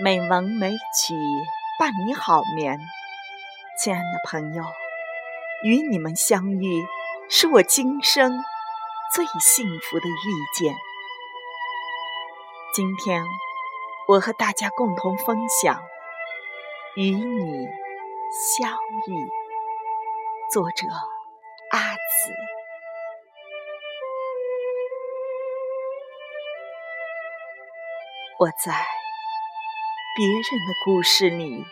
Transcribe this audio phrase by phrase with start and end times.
[0.00, 1.14] 美文美曲
[1.76, 2.78] 伴你好眠，
[3.76, 4.62] 亲爱的朋友，
[5.64, 6.86] 与你们相遇
[7.28, 8.30] 是我今生
[9.12, 10.72] 最幸福的遇见。
[12.72, 13.24] 今天
[14.06, 15.74] 我和大家共同分享
[16.94, 17.66] 《与你
[18.56, 18.70] 相
[19.08, 19.12] 遇》，
[20.52, 20.86] 作者
[21.72, 22.32] 阿紫。
[28.38, 28.97] 我在。
[30.18, 31.64] 别人的故事里，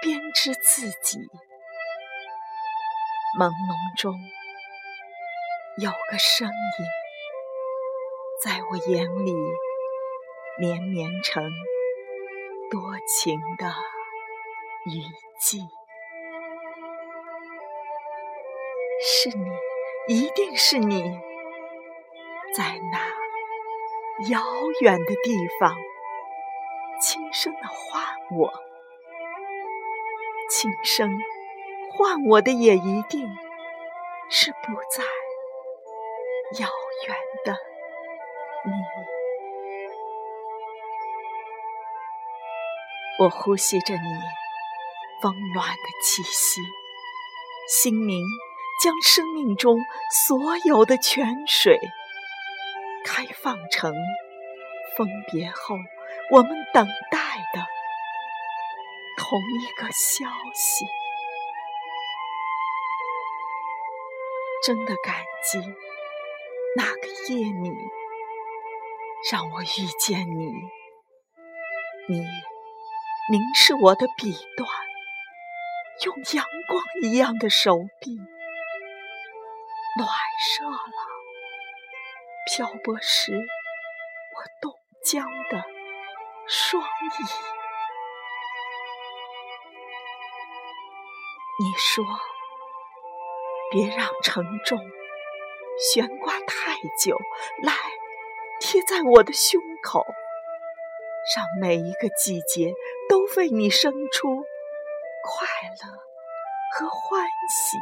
[0.00, 1.18] 编织自己。
[3.36, 4.14] 朦胧中，
[5.82, 6.86] 有个声音，
[8.44, 9.34] 在我眼里
[10.60, 11.42] 绵绵成
[12.70, 13.74] 多情的
[14.84, 15.02] 雨
[15.40, 15.66] 季。
[19.04, 19.50] 是你，
[20.06, 21.02] 一定是你，
[22.54, 24.44] 在那遥
[24.80, 25.74] 远的地方。
[27.00, 28.02] 轻声的唤
[28.36, 28.52] 我，
[30.50, 31.18] 轻声
[31.92, 33.28] 唤我的也一定
[34.30, 35.04] 是不在
[36.60, 36.68] 遥
[37.06, 37.52] 远的
[38.64, 38.72] 你。
[43.18, 44.08] 我呼吸着你
[45.22, 46.60] 温暖的气息，
[47.68, 48.22] 心灵
[48.82, 49.78] 将生命中
[50.26, 51.78] 所有的泉水
[53.04, 53.94] 开放成
[54.96, 55.76] 分别后。
[56.28, 57.18] 我们等待
[57.52, 57.64] 的
[59.16, 60.84] 同一个消息，
[64.64, 65.60] 真的感激
[66.76, 67.72] 那个夜里
[69.30, 70.52] 让我遇见你。
[72.08, 74.68] 你凝视我的笔端，
[76.04, 78.16] 用阳光一样的手臂
[79.96, 80.08] 暖
[80.58, 80.92] 热了
[82.50, 85.75] 漂泊时我冻僵的。
[86.48, 86.86] 双翼，
[91.58, 92.04] 你说
[93.72, 94.78] 别让沉重
[95.92, 97.18] 悬挂太久，
[97.64, 97.72] 来
[98.60, 100.06] 贴在我的胸口，
[101.36, 102.72] 让每一个季节
[103.08, 104.44] 都为你生出
[105.24, 105.48] 快
[105.82, 105.98] 乐
[106.78, 107.76] 和欢喜。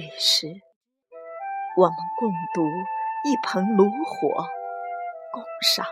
[0.00, 0.46] 于是，
[1.76, 2.62] 我们共读。
[3.26, 4.28] 一盆炉火，
[5.32, 5.84] 供上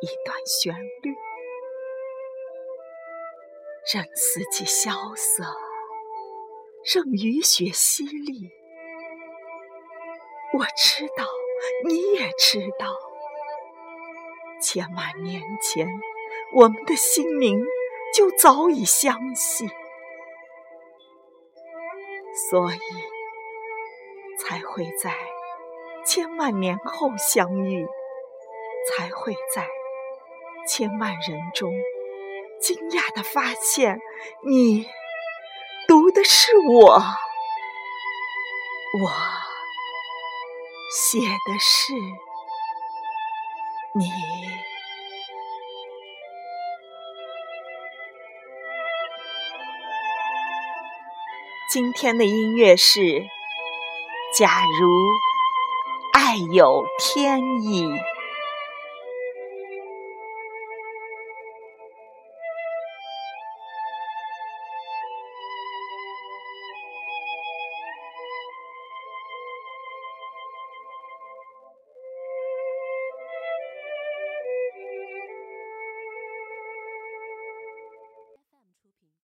[0.00, 1.14] 一段旋律，
[3.92, 5.44] 任四季萧瑟，
[6.94, 8.50] 任雨雪淅沥。
[10.54, 11.26] 我知道，
[11.86, 12.96] 你也知道，
[14.58, 15.86] 千万年前，
[16.54, 17.62] 我们的心灵
[18.14, 19.68] 就早已相系，
[22.50, 22.78] 所以
[24.38, 25.14] 才会在。
[26.04, 27.86] 千万年后相遇，
[28.90, 29.66] 才会在
[30.68, 31.72] 千万人中
[32.60, 34.00] 惊讶地发现，
[34.44, 34.88] 你
[35.86, 36.94] 读的是我，
[39.00, 39.10] 我
[40.92, 41.92] 写的是
[43.94, 44.10] 你。
[51.70, 53.24] 今天的音乐是，
[54.36, 55.31] 假如。
[56.32, 57.86] 再有天意。